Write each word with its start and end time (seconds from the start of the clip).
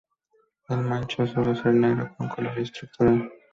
El 0.67 0.79
macho 0.79 1.27
suele 1.27 1.53
ser 1.55 1.75
negro 1.75 2.11
con 2.17 2.27
color 2.27 2.57
estructural. 2.57 3.29